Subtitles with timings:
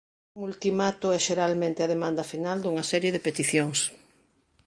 [0.35, 3.79] Un ultimato é xeralmente a demanda final dunha serie de peticións.